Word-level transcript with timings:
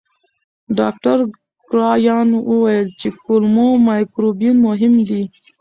ډاکټر 0.77 1.17
کرایان 1.69 2.29
وویل 2.49 2.87
چې 2.99 3.07
کولمو 3.25 3.67
مایکروبیوم 3.87 4.57
مهم 4.67 4.93
دی. 5.07 5.21